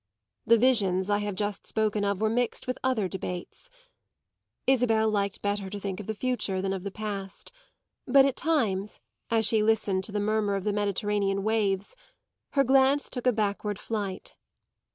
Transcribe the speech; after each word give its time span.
The 0.47 0.57
visions 0.57 1.11
I 1.11 1.19
have 1.19 1.35
just 1.35 1.67
spoken 1.67 2.03
of 2.03 2.21
were 2.21 2.29
mixed 2.31 2.65
with 2.65 2.79
other 2.83 3.07
debates. 3.07 3.69
Isabel 4.65 5.07
liked 5.11 5.43
better 5.43 5.69
to 5.69 5.79
think 5.79 5.99
of 5.99 6.07
the 6.07 6.15
future 6.15 6.59
than 6.59 6.73
of 6.73 6.81
the 6.81 6.89
past; 6.89 7.51
but 8.07 8.25
at 8.25 8.35
times, 8.35 8.99
as 9.29 9.45
she 9.45 9.61
listened 9.61 10.03
to 10.05 10.11
the 10.11 10.19
murmur 10.19 10.55
of 10.55 10.63
the 10.63 10.73
Mediterranean 10.73 11.43
waves, 11.43 11.95
her 12.53 12.63
glance 12.63 13.11
took 13.11 13.27
a 13.27 13.31
backward 13.31 13.77
flight. 13.77 14.33